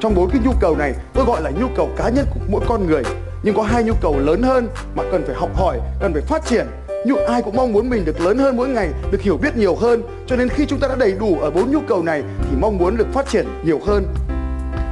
trong 0.00 0.14
bốn 0.14 0.30
cái 0.30 0.40
nhu 0.44 0.52
cầu 0.60 0.76
này 0.76 0.94
tôi 1.14 1.24
gọi 1.24 1.42
là 1.42 1.50
nhu 1.50 1.66
cầu 1.76 1.88
cá 1.96 2.08
nhân 2.08 2.26
của 2.34 2.40
mỗi 2.48 2.60
con 2.68 2.86
người 2.86 3.02
nhưng 3.42 3.54
có 3.54 3.62
hai 3.62 3.84
nhu 3.84 3.92
cầu 4.00 4.18
lớn 4.18 4.42
hơn 4.42 4.68
mà 4.96 5.02
cần 5.12 5.22
phải 5.26 5.36
học 5.36 5.50
hỏi 5.56 5.80
cần 6.00 6.12
phải 6.12 6.22
phát 6.22 6.44
triển 6.46 6.66
nhưng 7.08 7.26
ai 7.26 7.42
cũng 7.42 7.56
mong 7.56 7.72
muốn 7.72 7.90
mình 7.90 8.04
được 8.04 8.20
lớn 8.20 8.38
hơn 8.38 8.56
mỗi 8.56 8.68
ngày, 8.68 8.88
được 9.10 9.20
hiểu 9.20 9.36
biết 9.36 9.56
nhiều 9.56 9.76
hơn. 9.76 10.02
Cho 10.26 10.36
nên 10.36 10.48
khi 10.48 10.66
chúng 10.66 10.80
ta 10.80 10.88
đã 10.88 10.94
đầy 10.94 11.12
đủ 11.12 11.38
ở 11.40 11.50
bốn 11.50 11.72
nhu 11.72 11.80
cầu 11.80 12.02
này, 12.02 12.22
thì 12.40 12.56
mong 12.60 12.78
muốn 12.78 12.96
được 12.96 13.06
phát 13.12 13.28
triển 13.28 13.46
nhiều 13.64 13.80
hơn. 13.86 14.04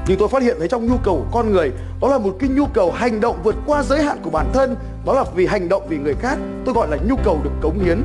Nhưng 0.08 0.18
tôi 0.18 0.28
phát 0.28 0.42
hiện 0.42 0.56
thấy 0.58 0.68
trong 0.68 0.86
nhu 0.86 0.96
cầu 1.04 1.16
của 1.16 1.38
con 1.38 1.52
người, 1.52 1.70
đó 2.00 2.08
là 2.08 2.18
một 2.18 2.36
cái 2.40 2.48
nhu 2.48 2.66
cầu 2.66 2.92
hành 2.92 3.20
động 3.20 3.36
vượt 3.42 3.54
qua 3.66 3.82
giới 3.82 4.02
hạn 4.02 4.18
của 4.22 4.30
bản 4.30 4.50
thân. 4.52 4.76
Đó 5.06 5.14
là 5.14 5.24
vì 5.34 5.46
hành 5.46 5.68
động 5.68 5.82
vì 5.88 5.98
người 5.98 6.14
khác, 6.20 6.38
tôi 6.64 6.74
gọi 6.74 6.88
là 6.90 6.96
nhu 7.08 7.16
cầu 7.24 7.40
được 7.44 7.50
cống 7.62 7.78
hiến. 7.78 8.02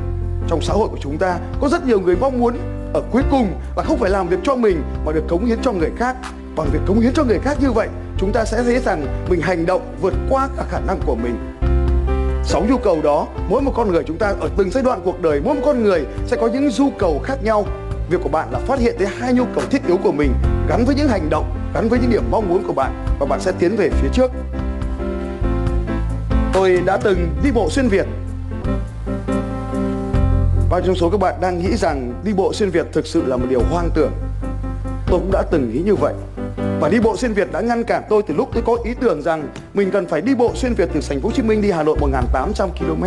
Trong 0.48 0.62
xã 0.62 0.74
hội 0.74 0.88
của 0.88 0.98
chúng 1.00 1.18
ta, 1.18 1.38
có 1.60 1.68
rất 1.68 1.86
nhiều 1.86 2.00
người 2.00 2.16
mong 2.20 2.40
muốn 2.40 2.54
ở 2.94 3.02
cuối 3.12 3.22
cùng 3.30 3.46
là 3.76 3.82
không 3.82 3.98
phải 3.98 4.10
làm 4.10 4.28
việc 4.28 4.38
cho 4.42 4.56
mình, 4.56 4.82
mà 5.04 5.12
được 5.12 5.24
cống 5.28 5.44
hiến 5.44 5.58
cho 5.62 5.72
người 5.72 5.90
khác. 5.96 6.16
Bằng 6.56 6.68
việc 6.72 6.80
cống 6.86 7.00
hiến 7.00 7.12
cho 7.14 7.24
người 7.24 7.38
khác 7.38 7.56
như 7.60 7.72
vậy, 7.72 7.88
chúng 8.18 8.32
ta 8.32 8.44
sẽ 8.44 8.62
thấy 8.62 8.78
rằng 8.78 9.06
mình 9.28 9.40
hành 9.40 9.66
động 9.66 9.82
vượt 10.00 10.14
qua 10.30 10.48
cả 10.56 10.64
khả 10.70 10.80
năng 10.80 11.00
của 11.06 11.14
mình 11.14 11.51
sáu 12.44 12.64
nhu 12.68 12.76
cầu 12.76 13.02
đó, 13.02 13.26
mỗi 13.48 13.62
một 13.62 13.72
con 13.76 13.92
người 13.92 14.02
chúng 14.06 14.18
ta 14.18 14.34
ở 14.40 14.48
từng 14.56 14.70
giai 14.70 14.84
đoạn 14.84 15.00
cuộc 15.04 15.22
đời, 15.22 15.40
mỗi 15.44 15.54
một 15.54 15.60
con 15.64 15.82
người 15.82 16.04
sẽ 16.26 16.36
có 16.36 16.46
những 16.46 16.68
nhu 16.78 16.90
cầu 16.98 17.20
khác 17.24 17.38
nhau. 17.44 17.66
Việc 18.10 18.18
của 18.22 18.28
bạn 18.28 18.52
là 18.52 18.58
phát 18.58 18.78
hiện 18.78 18.94
thấy 18.98 19.06
hai 19.06 19.32
nhu 19.32 19.44
cầu 19.54 19.64
thiết 19.70 19.86
yếu 19.86 19.96
của 19.96 20.12
mình 20.12 20.32
gắn 20.68 20.84
với 20.84 20.94
những 20.94 21.08
hành 21.08 21.30
động, 21.30 21.54
gắn 21.74 21.88
với 21.88 21.98
những 21.98 22.10
điểm 22.10 22.24
mong 22.30 22.48
muốn 22.48 22.64
của 22.66 22.72
bạn 22.72 23.06
và 23.20 23.26
bạn 23.26 23.40
sẽ 23.40 23.52
tiến 23.58 23.76
về 23.76 23.90
phía 23.90 24.08
trước. 24.12 24.30
Tôi 26.52 26.82
đã 26.86 26.96
từng 26.96 27.28
đi 27.44 27.50
bộ 27.52 27.70
xuyên 27.70 27.88
việt. 27.88 28.06
Bao 30.70 30.80
trong 30.80 30.94
số 30.94 31.10
các 31.10 31.20
bạn 31.20 31.34
đang 31.40 31.58
nghĩ 31.58 31.76
rằng 31.76 32.12
đi 32.24 32.32
bộ 32.32 32.52
xuyên 32.52 32.70
việt 32.70 32.86
thực 32.92 33.06
sự 33.06 33.26
là 33.26 33.36
một 33.36 33.46
điều 33.48 33.62
hoang 33.70 33.90
tưởng. 33.94 34.12
Tôi 35.06 35.20
cũng 35.20 35.30
đã 35.32 35.42
từng 35.50 35.70
nghĩ 35.72 35.82
như 35.82 35.94
vậy 35.94 36.14
và 36.82 36.88
đi 36.88 37.00
bộ 37.00 37.16
xuyên 37.16 37.32
Việt 37.32 37.52
đã 37.52 37.60
ngăn 37.60 37.84
cản 37.84 38.02
tôi 38.08 38.22
từ 38.22 38.34
lúc 38.34 38.50
tôi 38.54 38.62
có 38.66 38.76
ý 38.84 38.94
tưởng 39.00 39.22
rằng 39.22 39.48
mình 39.74 39.90
cần 39.90 40.06
phải 40.06 40.20
đi 40.20 40.34
bộ 40.34 40.52
xuyên 40.54 40.74
Việt 40.74 40.88
từ 40.94 41.00
thành 41.08 41.20
phố 41.20 41.28
Hồ 41.28 41.34
Chí 41.34 41.42
Minh 41.42 41.62
đi 41.62 41.70
Hà 41.70 41.82
Nội 41.82 41.96
1.800 42.00 42.68
km. 42.78 43.04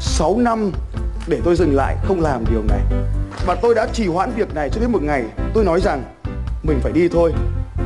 6 0.00 0.38
năm 0.38 0.72
để 1.28 1.40
tôi 1.44 1.56
dừng 1.56 1.76
lại 1.76 1.96
không 2.04 2.20
làm 2.20 2.44
điều 2.50 2.62
này. 2.68 2.80
Và 3.46 3.54
tôi 3.62 3.74
đã 3.74 3.86
trì 3.92 4.06
hoãn 4.06 4.30
việc 4.36 4.54
này 4.54 4.70
cho 4.72 4.80
đến 4.80 4.92
một 4.92 5.02
ngày 5.02 5.24
tôi 5.54 5.64
nói 5.64 5.80
rằng 5.80 6.02
mình 6.62 6.78
phải 6.82 6.92
đi 6.92 7.08
thôi. 7.08 7.32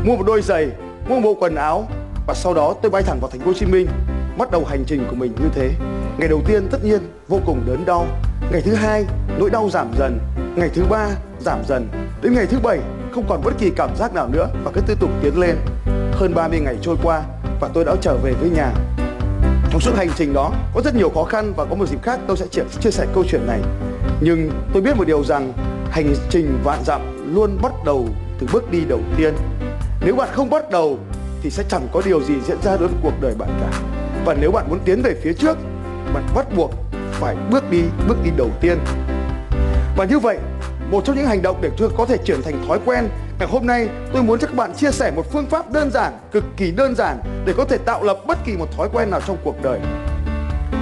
Mua 0.04 0.16
một 0.16 0.24
đôi 0.26 0.42
giày, 0.42 0.68
mua 1.08 1.14
một 1.14 1.20
bộ 1.24 1.34
quần 1.40 1.54
áo 1.54 1.88
và 2.26 2.34
sau 2.34 2.54
đó 2.54 2.74
tôi 2.82 2.90
bay 2.90 3.02
thẳng 3.02 3.18
vào 3.20 3.30
thành 3.30 3.40
phố 3.40 3.46
Hồ 3.46 3.52
Chí 3.52 3.66
Minh 3.66 3.86
bắt 4.38 4.50
đầu 4.50 4.64
hành 4.64 4.84
trình 4.86 5.06
của 5.10 5.16
mình 5.16 5.32
như 5.42 5.48
thế. 5.54 5.70
Ngày 6.18 6.28
đầu 6.28 6.40
tiên 6.46 6.68
tất 6.70 6.84
nhiên 6.84 7.00
vô 7.28 7.40
cùng 7.46 7.62
đớn 7.66 7.84
đau. 7.86 8.06
Ngày 8.52 8.62
thứ 8.64 8.74
hai 8.74 9.04
nỗi 9.38 9.50
đau 9.50 9.68
giảm 9.70 9.90
dần. 9.98 10.18
Ngày 10.56 10.70
thứ 10.74 10.84
ba 10.90 11.08
giảm 11.40 11.58
dần. 11.68 11.88
Đến 12.22 12.34
ngày 12.34 12.46
thứ 12.46 12.58
bảy 12.62 12.78
không 13.14 13.24
còn 13.28 13.42
bất 13.44 13.52
kỳ 13.58 13.70
cảm 13.76 13.96
giác 13.96 14.14
nào 14.14 14.28
nữa 14.28 14.48
và 14.64 14.70
cứ 14.74 14.80
tiếp 14.86 15.00
tục 15.00 15.10
tiến 15.22 15.38
lên. 15.38 15.56
Hơn 16.12 16.34
30 16.34 16.60
ngày 16.60 16.76
trôi 16.82 16.96
qua 17.02 17.22
và 17.60 17.68
tôi 17.74 17.84
đã 17.84 17.94
trở 18.00 18.16
về 18.16 18.32
với 18.32 18.50
nhà. 18.50 18.72
Trong 19.70 19.80
suốt 19.80 19.92
hành 19.96 20.10
trình 20.16 20.32
đó 20.32 20.52
có 20.74 20.80
rất 20.84 20.94
nhiều 20.94 21.10
khó 21.14 21.24
khăn 21.24 21.52
và 21.56 21.64
có 21.64 21.74
một 21.74 21.86
dịp 21.88 22.02
khác 22.02 22.20
tôi 22.26 22.36
sẽ 22.36 22.46
chia, 22.46 22.62
chia 22.80 22.90
sẻ 22.90 23.06
câu 23.14 23.24
chuyện 23.28 23.46
này. 23.46 23.60
Nhưng 24.20 24.50
tôi 24.72 24.82
biết 24.82 24.96
một 24.96 25.06
điều 25.06 25.24
rằng 25.24 25.52
hành 25.90 26.14
trình 26.30 26.58
vạn 26.64 26.78
dặm 26.84 27.00
luôn 27.34 27.58
bắt 27.62 27.72
đầu 27.84 28.08
từ 28.38 28.46
bước 28.52 28.70
đi 28.70 28.80
đầu 28.88 29.00
tiên. 29.16 29.34
Nếu 30.04 30.16
bạn 30.16 30.28
không 30.32 30.50
bắt 30.50 30.70
đầu 30.70 30.98
thì 31.42 31.50
sẽ 31.50 31.62
chẳng 31.68 31.88
có 31.92 32.02
điều 32.04 32.22
gì 32.22 32.34
diễn 32.46 32.62
ra 32.62 32.76
đối 32.76 32.88
với 32.88 32.98
cuộc 33.02 33.14
đời 33.20 33.34
bạn 33.38 33.58
cả. 33.60 33.80
Và 34.24 34.34
nếu 34.40 34.50
bạn 34.52 34.66
muốn 34.68 34.78
tiến 34.84 35.02
về 35.02 35.14
phía 35.22 35.32
trước, 35.32 35.58
bạn 36.14 36.24
bắt 36.34 36.46
buộc 36.56 36.70
phải 36.92 37.36
bước 37.50 37.70
đi 37.70 37.82
bước 38.08 38.16
đi 38.24 38.30
đầu 38.36 38.50
tiên. 38.60 38.78
Và 39.96 40.04
như 40.04 40.18
vậy 40.18 40.38
một 40.92 41.04
trong 41.04 41.16
những 41.16 41.26
hành 41.26 41.42
động 41.42 41.56
để 41.60 41.70
tôi 41.78 41.88
có 41.96 42.06
thể 42.06 42.16
chuyển 42.24 42.42
thành 42.42 42.64
thói 42.68 42.78
quen. 42.84 43.08
Ngày 43.38 43.48
hôm 43.48 43.66
nay, 43.66 43.88
tôi 44.12 44.22
muốn 44.22 44.38
cho 44.38 44.46
các 44.46 44.56
bạn 44.56 44.74
chia 44.74 44.90
sẻ 44.90 45.12
một 45.16 45.32
phương 45.32 45.46
pháp 45.46 45.72
đơn 45.72 45.90
giản, 45.90 46.12
cực 46.32 46.44
kỳ 46.56 46.70
đơn 46.70 46.94
giản, 46.94 47.18
để 47.46 47.54
có 47.56 47.64
thể 47.64 47.78
tạo 47.78 48.04
lập 48.04 48.18
bất 48.26 48.38
kỳ 48.44 48.56
một 48.56 48.66
thói 48.76 48.88
quen 48.92 49.10
nào 49.10 49.20
trong 49.26 49.36
cuộc 49.44 49.62
đời. 49.62 49.80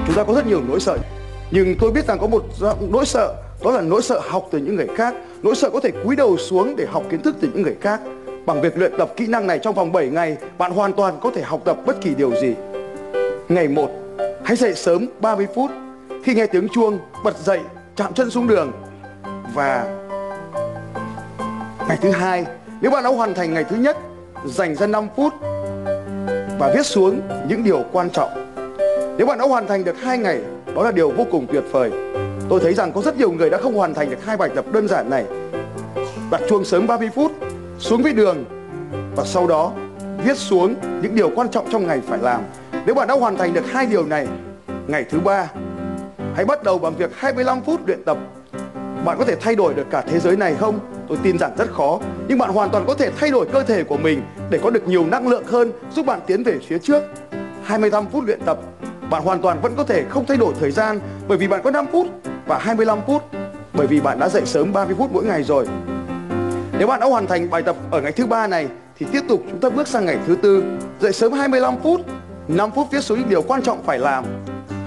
Chúng 0.06 0.16
ta 0.16 0.24
có 0.24 0.34
rất 0.34 0.46
nhiều 0.46 0.60
nỗi 0.68 0.80
sợ, 0.80 0.98
nhưng 1.50 1.76
tôi 1.80 1.92
biết 1.92 2.06
rằng 2.06 2.18
có 2.18 2.26
một 2.26 2.44
nỗi 2.90 3.06
sợ, 3.06 3.34
đó 3.64 3.70
là 3.70 3.80
nỗi 3.80 4.02
sợ 4.02 4.20
học 4.28 4.48
từ 4.50 4.58
những 4.58 4.76
người 4.76 4.88
khác. 4.96 5.14
Nỗi 5.43 5.55
sợ 5.55 5.70
có 5.70 5.81
thể 5.81 5.90
cúi 6.05 6.17
đầu 6.17 6.36
xuống 6.36 6.76
để 6.76 6.86
học 6.86 7.02
kiến 7.10 7.22
thức 7.22 7.36
từ 7.40 7.48
những 7.52 7.62
người 7.62 7.76
khác. 7.81 8.00
Bằng 8.46 8.60
việc 8.60 8.79
luyện 8.79 8.93
tập 8.98 9.12
kỹ 9.17 9.26
năng 9.26 9.46
này 9.46 9.58
trong 9.58 9.74
vòng 9.74 9.93
7 9.93 10.08
ngày, 10.08 10.36
bạn 10.58 10.72
hoàn 10.72 10.93
toàn 10.93 11.19
có 11.22 11.31
thể 11.34 11.43
học 11.43 11.60
tập 11.64 11.76
bất 11.86 12.00
kỳ 12.00 12.14
điều 12.14 12.32
gì. 12.40 12.55
Ngày 13.48 13.69
1 13.69 13.90
hãy 14.44 14.56
dậy 14.56 14.74
sớm 14.74 15.06
30 15.20 15.46
phút. 15.55 15.70
Khi 16.24 16.34
nghe 16.34 16.46
tiếng 16.46 16.69
chuông, 16.69 16.98
bật 17.24 17.38
dậy, 17.38 17.60
chạm 17.96 18.12
chân 18.12 18.31
xuống 18.31 18.46
đường. 18.46 18.72
Và 19.55 19.99
Ngày 21.91 21.99
thứ 22.03 22.11
hai, 22.11 22.47
nếu 22.81 22.91
bạn 22.91 23.05
đã 23.05 23.11
hoàn 23.11 23.35
thành 23.35 23.55
ngày 23.55 23.65
thứ 23.65 23.77
nhất, 23.77 23.97
dành 24.44 24.75
ra 24.75 24.87
5 24.87 25.09
phút 25.17 25.32
và 26.59 26.73
viết 26.75 26.87
xuống 26.87 27.20
những 27.49 27.65
điều 27.65 27.85
quan 27.93 28.11
trọng. 28.11 28.55
Nếu 29.19 29.27
bạn 29.27 29.39
đã 29.39 29.44
hoàn 29.44 29.67
thành 29.67 29.85
được 29.85 30.01
hai 30.01 30.19
ngày, 30.19 30.41
đó 30.75 30.82
là 30.82 30.91
điều 30.93 31.11
vô 31.11 31.27
cùng 31.31 31.47
tuyệt 31.53 31.65
vời. 31.70 31.91
Tôi 32.49 32.61
thấy 32.61 32.75
rằng 32.75 32.93
có 32.93 33.03
rất 33.03 33.17
nhiều 33.17 33.32
người 33.32 33.51
đã 33.51 33.59
không 33.59 33.75
hoàn 33.75 33.94
thành 33.94 34.11
được 34.11 34.25
hai 34.25 34.37
bài 34.37 34.51
tập 34.55 34.65
đơn 34.73 34.89
giản 34.89 35.11
này. 35.11 35.25
Đặt 36.31 36.41
chuông 36.49 36.65
sớm 36.65 36.87
30 36.87 37.11
phút, 37.15 37.32
xuống 37.79 38.03
với 38.03 38.13
đường 38.13 38.44
và 39.17 39.25
sau 39.25 39.47
đó 39.47 39.73
viết 40.25 40.37
xuống 40.37 40.75
những 41.03 41.15
điều 41.15 41.31
quan 41.35 41.49
trọng 41.49 41.70
trong 41.73 41.87
ngày 41.87 42.01
phải 42.06 42.19
làm. 42.23 42.41
Nếu 42.87 42.94
bạn 42.94 43.09
đã 43.09 43.15
hoàn 43.15 43.37
thành 43.37 43.55
được 43.55 43.67
hai 43.70 43.87
điều 43.87 44.06
này, 44.06 44.27
ngày 44.87 45.05
thứ 45.11 45.20
ba 45.20 45.49
hãy 46.35 46.44
bắt 46.44 46.63
đầu 46.63 46.79
bằng 46.79 46.94
việc 46.97 47.11
25 47.15 47.61
phút 47.61 47.87
luyện 47.87 48.05
tập. 48.05 48.19
Bạn 49.04 49.19
có 49.19 49.24
thể 49.24 49.36
thay 49.40 49.54
đổi 49.54 49.74
được 49.74 49.86
cả 49.90 50.02
thế 50.06 50.19
giới 50.19 50.36
này 50.36 50.54
không? 50.54 50.78
tôi 51.10 51.19
tin 51.22 51.38
rằng 51.38 51.52
rất 51.58 51.72
khó. 51.72 52.00
Nhưng 52.28 52.38
bạn 52.38 52.50
hoàn 52.50 52.70
toàn 52.70 52.84
có 52.86 52.94
thể 52.94 53.10
thay 53.10 53.30
đổi 53.30 53.46
cơ 53.52 53.62
thể 53.62 53.84
của 53.84 53.96
mình 53.96 54.22
để 54.50 54.58
có 54.62 54.70
được 54.70 54.88
nhiều 54.88 55.06
năng 55.06 55.28
lượng 55.28 55.44
hơn, 55.46 55.72
giúp 55.94 56.06
bạn 56.06 56.20
tiến 56.26 56.42
về 56.42 56.58
phía 56.69 56.78
trước. 56.78 57.02
25 57.64 58.06
phút 58.12 58.24
luyện 58.24 58.40
tập, 58.46 58.58
bạn 59.10 59.22
hoàn 59.22 59.42
toàn 59.42 59.60
vẫn 59.60 59.74
có 59.76 59.84
thể 59.84 60.04
không 60.08 60.26
thay 60.26 60.36
đổi 60.36 60.54
thời 60.60 60.70
gian 60.70 61.00
bởi 61.28 61.38
vì 61.38 61.48
bạn 61.48 61.60
có 61.64 61.70
5 61.70 61.86
phút 61.92 62.06
và 62.46 62.58
25 62.58 62.98
phút, 63.06 63.22
bởi 63.72 63.86
vì 63.86 64.00
bạn 64.00 64.19
đã 64.19 64.28
dậy 64.28 64.42
sớm 64.44 64.72
30 64.72 64.94
phút 64.98 65.10
mỗi 65.12 65.24
ngày 65.24 65.42
rồi. 65.42 65.66
Nếu 66.78 66.86
bạn 66.86 67.00
đã 67.00 67.06
hoàn 67.06 67.26
thành 67.26 67.50
bài 67.50 67.62
tập 67.62 67.76
ở 67.90 68.00
ngày 68.00 68.12
thứ 68.12 68.26
ba 68.26 68.46
này, 68.46 68.69
thì 68.98 69.06
tiếp 69.12 69.22
tục 69.28 69.42
chúng 69.50 69.60
ta 69.60 69.70
bước 69.70 69.88
sang 69.88 70.06
ngày 70.06 70.19
thứ 70.26 70.36
tư. 70.36 70.64
Dậy 71.00 71.12
sớm 71.12 71.32
25 71.32 71.74
phút 71.82 72.00
5 72.48 72.70
phút 72.74 72.86
viết 72.90 73.00
xuống 73.00 73.19
những 73.19 73.28
điều 73.28 73.42
quan 73.42 73.62
trọng 73.62 73.82
phải 73.82 73.98
làm. 73.98 74.24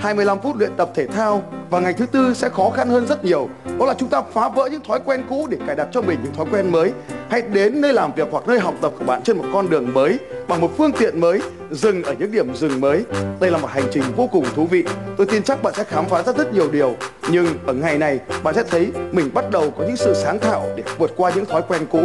25 0.04 0.40
phút 0.40 0.56
luyện 0.58 0.76
tập 0.78 0.90
thể 0.96 1.08
thao 1.08 1.44
và 1.70 1.80
ngày 1.80 1.94
thứ 1.94 2.06
tư 2.06 2.34
sẽ 2.34 2.50
khó 2.50 2.70
khăn 2.70 2.90
hơn 2.90 3.08
rất 3.08 3.26
nhiều. 3.26 3.50
Đó 3.80 3.86
là 3.86 3.94
chúng 3.94 4.10
ta 4.10 4.22
phá 4.34 4.50
vỡ 4.50 4.70
những 4.72 4.84
thói 4.84 5.00
quen 5.06 5.24
cũ 5.30 5.48
để 5.50 5.58
cài 5.68 5.76
đặt 5.76 5.88
cho 5.92 6.02
mình 6.02 6.20
những 6.24 6.34
thói 6.34 6.46
quen 6.52 6.72
mới. 6.72 6.92
Hãy 7.30 7.42
đến 7.42 7.82
nơi 7.82 7.94
làm 7.94 8.14
việc 8.14 8.28
hoặc 8.32 8.48
nơi 8.48 8.60
học 8.60 8.74
tập 8.82 8.92
của 9.00 9.06
bạn 9.06 9.22
trên 9.24 9.38
một 9.38 9.44
con 9.54 9.70
đường 9.70 9.94
mới 9.94 10.20
bằng 10.48 10.62
một 10.62 10.72
phương 10.78 10.92
tiện 10.92 11.20
mới 11.20 11.42
dừng 11.72 12.04
ở 12.04 12.14
những 12.20 12.32
điểm 12.32 12.56
dừng 12.56 12.82
mới. 12.82 13.04
Đây 13.40 13.52
là 13.52 13.58
một 13.58 13.68
hành 13.72 13.84
trình 13.92 14.04
vô 14.16 14.28
cùng 14.28 14.46
thú 14.56 14.66
vị. 14.66 14.84
Tôi 15.18 15.28
tin 15.28 15.44
chắc 15.44 15.64
bạn 15.64 15.74
sẽ 15.78 15.84
khám 15.84 16.06
phá 16.06 16.24
ra 16.24 16.34
rất 16.34 16.54
nhiều 16.54 16.72
điều. 16.72 16.96
Nhưng 17.30 17.48
ở 17.66 17.74
ngày 17.74 17.98
này 17.98 18.20
bạn 18.44 18.56
sẽ 18.56 18.64
thấy 18.64 18.92
mình 19.12 19.30
bắt 19.34 19.46
đầu 19.52 19.72
có 19.78 19.84
những 19.84 19.98
sự 19.98 20.14
sáng 20.14 20.40
tạo 20.40 20.66
để 20.76 20.84
vượt 20.98 21.12
qua 21.18 21.32
những 21.36 21.46
thói 21.46 21.62
quen 21.68 21.82
cũ. 21.92 22.02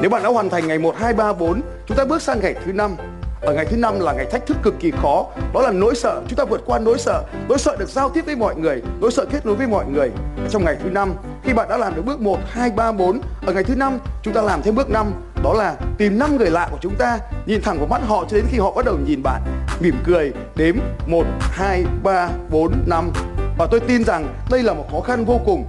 Nếu 0.00 0.10
bạn 0.10 0.22
đã 0.22 0.28
hoàn 0.28 0.50
thành 0.50 0.66
ngày 0.66 0.78
1, 0.78 0.96
2, 0.98 1.14
3, 1.14 1.32
4 1.32 1.60
chúng 1.86 1.96
ta 1.96 2.04
bước 2.04 2.22
sang 2.22 2.40
ngày 2.40 2.54
thứ 2.64 2.72
năm 2.72 2.96
ở 3.46 3.54
ngày 3.54 3.66
thứ 3.66 3.76
năm 3.76 4.00
là 4.00 4.12
ngày 4.12 4.26
thách 4.30 4.46
thức 4.46 4.56
cực 4.62 4.74
kỳ 4.80 4.90
khó. 4.90 5.26
Đó 5.54 5.60
là 5.60 5.70
nỗi 5.70 5.94
sợ. 5.94 6.22
Chúng 6.28 6.36
ta 6.36 6.44
vượt 6.44 6.62
qua 6.66 6.78
nỗi 6.78 6.98
sợ. 6.98 7.22
Nỗi 7.48 7.58
sợ 7.58 7.76
được 7.78 7.88
giao 7.88 8.08
tiếp 8.08 8.22
với 8.26 8.36
mọi 8.36 8.56
người. 8.56 8.82
Nỗi 9.00 9.12
sợ 9.12 9.26
kết 9.30 9.46
nối 9.46 9.54
với 9.54 9.66
mọi 9.66 9.84
người. 9.86 10.10
Trong 10.50 10.64
ngày 10.64 10.76
thứ 10.82 10.90
năm 10.90 11.14
khi 11.44 11.52
bạn 11.52 11.68
đã 11.68 11.76
làm 11.76 11.94
được 11.94 12.02
bước 12.02 12.20
1, 12.20 12.38
2, 12.50 12.70
3, 12.70 12.92
4 12.92 13.20
ở 13.46 13.52
ngày 13.52 13.64
thứ 13.64 13.74
năm 13.74 13.98
chúng 14.22 14.34
ta 14.34 14.42
làm 14.42 14.62
thêm 14.62 14.74
bước 14.74 14.90
5 14.90 15.12
đó 15.44 15.54
là 15.54 15.76
tìm 15.98 16.18
năm 16.18 16.36
người 16.36 16.50
lạ 16.50 16.68
của 16.70 16.78
chúng 16.80 16.94
ta 16.94 17.18
nhìn 17.46 17.62
thẳng 17.62 17.78
vào 17.78 17.86
mắt 17.86 18.00
họ 18.06 18.24
cho 18.30 18.36
đến 18.36 18.44
khi 18.48 18.58
họ 18.58 18.72
bắt 18.72 18.84
đầu 18.84 18.96
nhìn 19.06 19.22
bạn. 19.22 19.42
Mỉm 19.80 19.94
cười 20.04 20.32
đếm 20.56 20.76
1, 21.06 21.24
2, 21.40 21.84
3, 22.02 22.28
4, 22.50 22.72
5 22.86 23.10
và 23.58 23.66
tôi 23.70 23.80
tin 23.80 24.04
rằng 24.04 24.34
đây 24.50 24.62
là 24.62 24.74
một 24.74 24.84
khó 24.92 25.00
khăn 25.00 25.24
vô 25.24 25.40
cùng. 25.44 25.64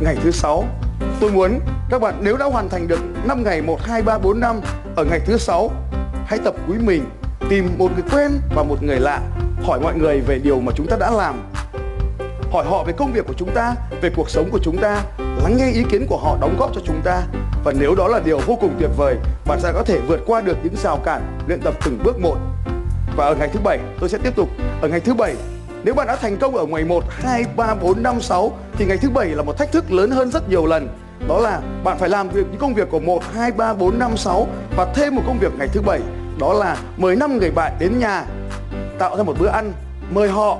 Ngày 0.00 0.16
thứ 0.22 0.30
sáu 0.30 0.64
tôi 1.20 1.30
muốn 1.30 1.60
các 1.90 2.00
bạn 2.00 2.14
nếu 2.20 2.36
đã 2.36 2.46
hoàn 2.46 2.68
thành 2.68 2.88
được 2.88 3.00
5 3.24 3.42
ngày 3.44 3.62
1, 3.62 3.80
2, 3.82 4.02
3, 4.02 4.18
4, 4.18 4.40
5 4.40 4.60
ở 4.96 5.04
ngày 5.04 5.20
thứ 5.26 5.38
sáu 5.38 5.70
hãy 6.26 6.38
tập 6.38 6.54
quý 6.68 6.78
mình 6.78 7.04
tìm 7.48 7.68
một 7.78 7.90
người 7.94 8.04
quen 8.12 8.40
và 8.54 8.62
một 8.62 8.82
người 8.82 9.00
lạ. 9.00 9.20
Hỏi 9.62 9.80
mọi 9.80 9.94
người 9.94 10.20
về 10.20 10.38
điều 10.38 10.60
mà 10.60 10.72
chúng 10.76 10.86
ta 10.86 10.96
đã 11.00 11.10
làm. 11.10 11.42
Hỏi 12.52 12.64
họ 12.68 12.84
về 12.84 12.92
công 12.92 13.12
việc 13.12 13.26
của 13.26 13.34
chúng 13.36 13.50
ta 13.54 13.74
về 14.00 14.10
cuộc 14.16 14.30
sống 14.30 14.48
của 14.50 14.58
chúng 14.62 14.78
ta. 14.78 15.02
Lắng 15.18 15.56
nghe 15.56 15.70
ý 15.70 15.82
kiến 15.90 16.06
của 16.08 16.16
họ 16.16 16.36
đóng 16.40 16.56
góp 16.58 16.74
cho 16.74 16.80
chúng 16.84 17.00
ta. 17.04 17.22
Và 17.64 17.72
nếu 17.78 17.94
đó 17.94 18.08
là 18.08 18.20
điều 18.24 18.38
vô 18.38 18.58
cùng 18.60 18.74
tuyệt 18.78 18.90
vời 18.96 19.16
bạn 19.46 19.60
sẽ 19.60 19.72
có 19.72 19.82
thể 19.82 20.00
vượt 20.08 20.20
qua 20.26 20.40
được 20.40 20.56
những 20.62 20.76
rào 20.76 20.96
cản 21.04 21.38
luyện 21.46 21.60
tập 21.60 21.74
từng 21.84 21.98
bước 22.04 22.20
một. 22.20 22.36
Và 23.16 23.24
ở 23.24 23.34
ngày 23.34 23.48
thứ 23.52 23.60
bảy 23.64 23.78
tôi 24.00 24.08
sẽ 24.08 24.18
tiếp 24.18 24.36
tục. 24.36 24.48
Ở 24.82 24.88
ngày 24.88 25.00
thứ 25.00 25.14
bảy 25.14 25.34
nếu 25.84 25.94
bạn 25.94 26.06
đã 26.06 26.16
thành 26.16 26.36
công 26.36 26.56
ở 26.56 26.66
ngày 26.66 26.84
1, 26.84 27.04
2, 27.08 27.44
3, 27.56 27.74
4, 27.74 28.02
5, 28.02 28.20
6 28.20 28.52
thì 28.72 28.84
ngày 28.84 28.98
thứ 28.98 29.10
bảy 29.10 29.28
là 29.28 29.42
một 29.42 29.58
thách 29.58 29.72
thức 29.72 29.92
lớn 29.92 30.10
hơn 30.10 30.30
rất 30.30 30.48
nhiều 30.48 30.66
lần. 30.66 30.88
Đó 31.28 31.38
là 31.38 31.60
bạn 31.84 31.98
phải 31.98 32.08
làm 32.08 32.28
việc 32.28 32.46
những 32.50 32.60
công 32.60 32.74
việc 32.74 32.90
của 32.90 33.00
1, 33.00 33.22
2, 33.34 33.52
3, 33.52 33.74
4, 33.74 33.98
5, 33.98 34.16
6 34.16 34.48
và 34.76 34.92
thêm 34.94 35.14
một 35.14 35.22
công 35.26 35.38
việc 35.38 35.52
ngày 35.58 35.68
thứ 35.72 35.80
bảy 35.80 36.00
đó 36.38 36.52
là 36.52 36.76
mời 36.96 37.16
năm 37.16 37.38
người 37.38 37.50
bạn 37.50 37.72
đến 37.78 37.98
nhà 37.98 38.24
tạo 38.98 39.16
ra 39.16 39.22
một 39.22 39.34
bữa 39.38 39.48
ăn, 39.48 39.72
mời 40.10 40.28
họ 40.28 40.58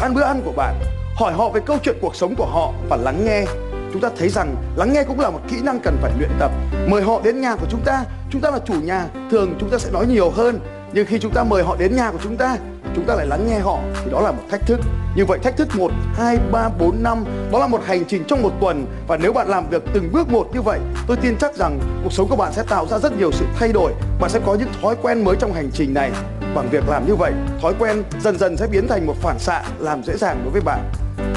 ăn 0.00 0.14
bữa 0.14 0.22
ăn 0.22 0.42
của 0.44 0.52
bạn, 0.52 0.74
hỏi 1.14 1.32
họ 1.32 1.48
về 1.48 1.60
câu 1.66 1.78
chuyện 1.82 1.96
cuộc 2.00 2.16
sống 2.16 2.34
của 2.34 2.46
họ 2.46 2.72
và 2.88 2.96
lắng 2.96 3.24
nghe. 3.24 3.44
Chúng 3.92 4.02
ta 4.02 4.10
thấy 4.18 4.28
rằng 4.28 4.56
lắng 4.76 4.92
nghe 4.92 5.02
cũng 5.04 5.20
là 5.20 5.30
một 5.30 5.40
kỹ 5.48 5.56
năng 5.62 5.80
cần 5.80 5.98
phải 6.02 6.12
luyện 6.18 6.30
tập. 6.38 6.50
Mời 6.88 7.02
họ 7.02 7.20
đến 7.24 7.40
nhà 7.40 7.56
của 7.56 7.66
chúng 7.70 7.80
ta, 7.84 8.04
chúng 8.30 8.40
ta 8.40 8.50
là 8.50 8.58
chủ 8.66 8.74
nhà, 8.74 9.06
thường 9.30 9.54
chúng 9.60 9.70
ta 9.70 9.78
sẽ 9.78 9.90
nói 9.90 10.06
nhiều 10.06 10.30
hơn. 10.30 10.60
Nhưng 10.92 11.06
khi 11.06 11.18
chúng 11.18 11.32
ta 11.32 11.44
mời 11.44 11.62
họ 11.62 11.76
đến 11.76 11.96
nhà 11.96 12.10
của 12.10 12.18
chúng 12.22 12.36
ta 12.36 12.56
chúng 12.96 13.04
ta 13.04 13.14
lại 13.14 13.26
lắng 13.26 13.46
nghe 13.48 13.58
họ 13.58 13.78
thì 14.04 14.10
đó 14.10 14.20
là 14.20 14.32
một 14.32 14.42
thách 14.50 14.66
thức. 14.66 14.80
Như 15.16 15.24
vậy 15.24 15.38
thách 15.42 15.56
thức 15.56 15.68
1, 15.76 15.90
2, 16.14 16.36
3, 16.52 16.68
4, 16.78 17.02
5 17.02 17.24
đó 17.52 17.58
là 17.58 17.66
một 17.66 17.80
hành 17.84 18.04
trình 18.08 18.24
trong 18.28 18.42
một 18.42 18.52
tuần. 18.60 18.86
Và 19.08 19.16
nếu 19.16 19.32
bạn 19.32 19.48
làm 19.48 19.68
việc 19.70 19.82
từng 19.94 20.12
bước 20.12 20.28
một 20.28 20.48
như 20.54 20.62
vậy 20.62 20.80
tôi 21.06 21.16
tin 21.16 21.36
chắc 21.38 21.54
rằng 21.54 21.80
cuộc 22.02 22.12
sống 22.12 22.28
của 22.28 22.36
bạn 22.36 22.52
sẽ 22.52 22.62
tạo 22.62 22.86
ra 22.86 22.98
rất 22.98 23.18
nhiều 23.18 23.32
sự 23.32 23.44
thay 23.58 23.72
đổi. 23.72 23.92
Bạn 24.20 24.30
sẽ 24.30 24.40
có 24.46 24.54
những 24.54 24.68
thói 24.82 24.96
quen 25.02 25.24
mới 25.24 25.36
trong 25.40 25.52
hành 25.52 25.70
trình 25.72 25.94
này. 25.94 26.10
Bằng 26.54 26.68
việc 26.70 26.88
làm 26.88 27.06
như 27.06 27.14
vậy 27.14 27.32
thói 27.62 27.74
quen 27.78 28.02
dần 28.20 28.38
dần 28.38 28.56
sẽ 28.56 28.66
biến 28.66 28.88
thành 28.88 29.06
một 29.06 29.14
phản 29.22 29.38
xạ 29.38 29.62
làm 29.78 30.04
dễ 30.04 30.16
dàng 30.16 30.40
đối 30.44 30.52
với 30.52 30.60
bạn. 30.60 30.90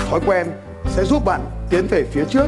Thói 0.10 0.20
quen 0.26 0.48
sẽ 0.86 1.04
giúp 1.04 1.26
bạn 1.26 1.42
tiến 1.70 1.88
về 1.88 2.04
phía 2.12 2.24
trước. 2.30 2.48